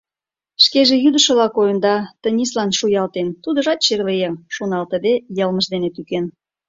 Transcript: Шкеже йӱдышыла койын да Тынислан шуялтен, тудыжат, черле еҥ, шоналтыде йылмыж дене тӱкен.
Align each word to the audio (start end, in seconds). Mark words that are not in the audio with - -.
Шкеже 0.63 0.95
йӱдышыла 1.03 1.47
койын 1.55 1.77
да 1.85 1.95
Тынислан 2.21 2.69
шуялтен, 2.77 3.27
тудыжат, 3.43 3.79
черле 3.85 4.13
еҥ, 4.27 4.33
шоналтыде 4.55 5.13
йылмыж 5.37 5.65
дене 5.73 5.89
тӱкен. 5.95 6.25